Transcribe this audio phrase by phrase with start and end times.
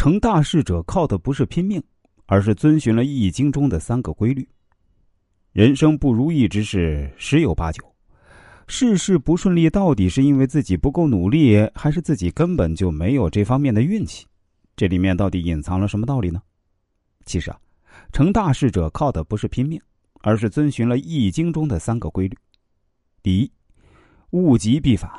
[0.00, 1.78] 成大事者靠的不是拼命，
[2.24, 4.48] 而是遵循了《易经》中的三个规律。
[5.52, 7.84] 人生不如意之事十有八九，
[8.66, 14.26] 事事不顺利，到底是因为自己不够努力，还是自己根本就没有这方面的运气？
[14.74, 16.40] 这里面到底隐藏了什么道理呢？
[17.26, 17.60] 其实啊，
[18.10, 19.78] 成大事者靠的不是拼命，
[20.22, 22.34] 而是遵循了《易经》中的三个规律。
[23.22, 23.52] 第一，
[24.30, 25.10] 物极必反。《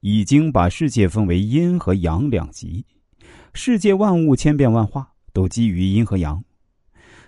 [0.00, 2.84] 易经》把世界分为阴和阳两极。
[3.52, 6.44] 世界万物千变万化，都基于阴和阳，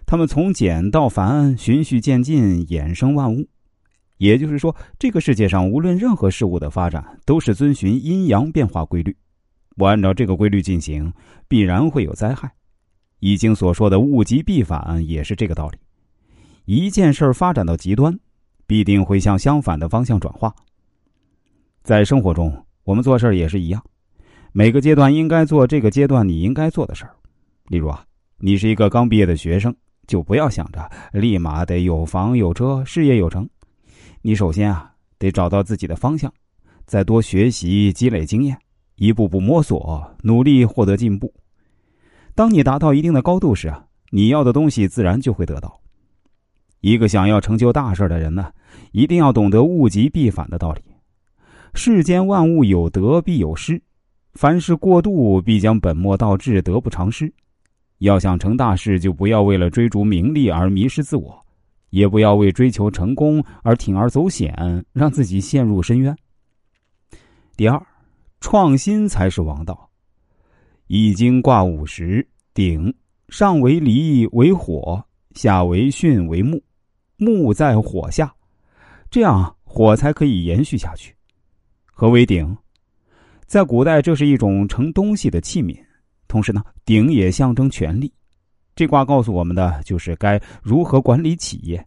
[0.06, 3.48] 它们从简到繁，循序渐进，衍生万物。
[4.18, 9.16] 也就是说，这个世界上无论任何事物的发展，都是遵循阴阳变化规律。
[9.76, 11.12] 不按照这个规律进行，
[11.48, 12.52] 必然会有灾害。
[13.18, 15.78] 易经所说的“物极必反”也是这个道理。
[16.66, 18.16] 一件事发展到极端，
[18.66, 20.54] 必定会向相反的方向转化。
[21.82, 23.82] 在生活中，我们做事也是一样。
[24.54, 27.14] 每个阶段应该做这个阶段你应该做的事儿，
[27.68, 28.04] 例如啊，
[28.36, 29.74] 你是一个刚毕业的学生，
[30.06, 33.48] 就不要想着立马得有房有车、事业有成。
[34.20, 36.30] 你首先啊，得找到自己的方向，
[36.84, 38.54] 再多学习积累经验，
[38.96, 41.32] 一步步摸索，努力获得进步。
[42.34, 45.80] 当你达到一定的高度时啊，你要的东西自然就会得到。
[46.80, 48.52] 一个想要成就大事的人呢，
[48.90, 50.82] 一定要懂得物极必反的道理。
[51.72, 53.80] 世间万物有得必有失。
[54.34, 57.32] 凡事过度，必将本末倒置，得不偿失。
[57.98, 61.38] 要想成大事，就不要为了追逐名利而迷失自我，
[61.90, 66.16] 也不要为追求成功而铤而走险，让自己陷入深渊。
[67.56, 67.80] 第二，
[68.40, 69.88] 创新才是王道。
[70.86, 72.92] 易经卦五十，鼎
[73.28, 75.04] 上为离为火，
[75.34, 76.60] 下为巽为木，
[77.16, 78.34] 木在火下，
[79.10, 81.14] 这样火才可以延续下去。
[81.84, 82.56] 何为鼎？
[83.52, 85.76] 在古代，这是一种盛东西的器皿，
[86.26, 88.10] 同时呢，鼎也象征权力。
[88.74, 91.86] 这卦告诉我们的就是该如何管理企业。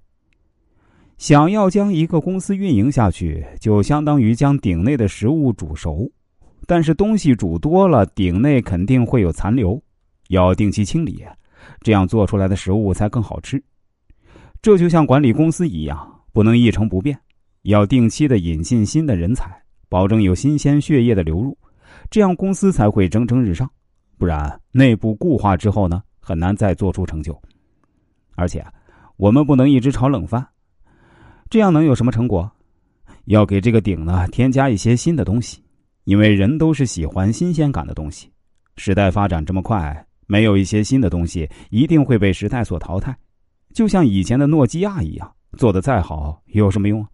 [1.18, 6.08] 想要将一个公司运营下去，就相当于将鼎内的食物煮熟。
[6.68, 9.82] 但是东西煮多了，鼎内肯定会有残留，
[10.28, 11.26] 要定期清理，
[11.82, 13.60] 这样做出来的食物才更好吃。
[14.62, 17.18] 这就像管理公司一样，不能一成不变，
[17.64, 19.52] 要定期的引进新的人才。
[19.88, 21.56] 保证有新鲜血液的流入，
[22.10, 23.70] 这样公司才会蒸蒸日上。
[24.18, 27.40] 不然，内部固化之后呢，很难再做出成就。
[28.36, 28.66] 而且，
[29.18, 30.46] 我们不能一直炒冷饭，
[31.50, 32.50] 这样能有什么成果？
[33.26, 35.64] 要给这个鼎呢添加一些新的东西，
[36.04, 38.32] 因为人都是喜欢新鲜感的东西。
[38.78, 43.18] 时代发展这么快，没有一些新的东西，一定会被时代所淘汰。
[43.74, 47.06] 就像以前的诺基亚一样，做的再好有什么用？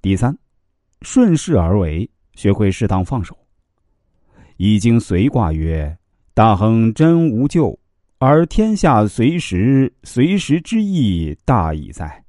[0.00, 0.36] 第三。
[1.02, 3.36] 顺势而为，学会适当放手。
[4.58, 5.98] 已经随卦曰
[6.34, 7.76] ：“大亨真无咎，
[8.18, 12.24] 而天下随时随时之意大矣哉。”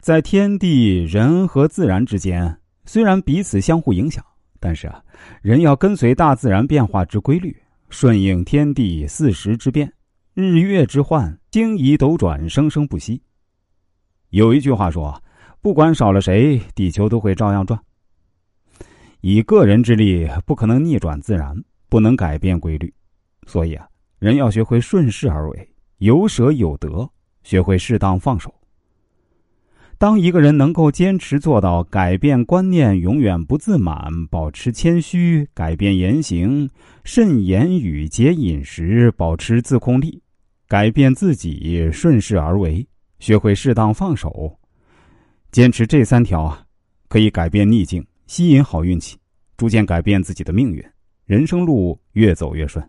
[0.00, 4.24] 在天地人和自然之间，虽然彼此相互影响，
[4.58, 5.02] 但是啊，
[5.42, 7.54] 人要跟随大自然变化之规律，
[7.90, 9.92] 顺应天地四时之变、
[10.32, 13.20] 日月之换、星移斗转，生生不息。
[14.30, 15.22] 有一句话说
[15.60, 17.78] ：“不管少了谁，地球都会照样转。”
[19.26, 21.56] 以个人之力不可能逆转自然，
[21.88, 22.92] 不能改变规律，
[23.46, 27.08] 所以啊，人要学会顺势而为，有舍有得，
[27.42, 28.54] 学会适当放手。
[29.96, 36.68] 当一个人能够坚持做到改变观念，永远不自满，保持谦虚，改变言行，
[37.02, 40.22] 慎言语，节饮食，保持自控力，
[40.68, 42.86] 改变自己，顺势而为，
[43.20, 44.58] 学会适当放手，
[45.50, 46.62] 坚持这三条啊，
[47.08, 48.06] 可以改变逆境。
[48.26, 49.18] 吸引好运气，
[49.56, 50.84] 逐渐改变自己的命运，
[51.26, 52.84] 人生路越走越顺。